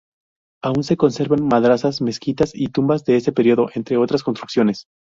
Aún 0.63 0.83
se 0.83 0.97
conservan 0.97 1.45
madrasas, 1.47 2.01
mezquitas 2.01 2.53
y 2.55 2.69
tumbas 2.69 3.05
de 3.05 3.17
este 3.17 3.31
periodo, 3.31 3.69
entre 3.75 3.97
otras 3.97 4.23
construcciones. 4.23 4.87